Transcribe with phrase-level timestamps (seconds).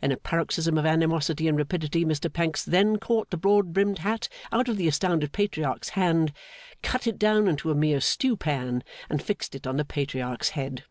[0.00, 4.30] In a paroxysm of animosity and rapidity, Mr Pancks then caught the broad brimmed hat
[4.50, 6.32] out of the astounded Patriarch's hand,
[6.82, 10.84] cut it down into a mere stewpan, and fixed it on the Patriarch's head.